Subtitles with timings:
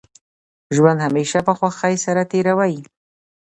[0.75, 2.75] ژوند همېشه په خوښۍ سره تېروئ!